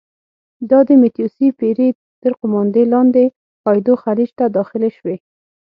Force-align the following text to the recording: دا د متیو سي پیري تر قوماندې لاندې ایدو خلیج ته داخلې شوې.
دا 0.69 0.79
د 0.87 0.89
متیو 1.01 1.27
سي 1.35 1.47
پیري 1.59 1.89
تر 2.21 2.31
قوماندې 2.39 2.83
لاندې 2.93 3.23
ایدو 3.69 3.93
خلیج 4.03 4.29
ته 4.39 4.45
داخلې 4.57 4.89
شوې. 4.97 5.15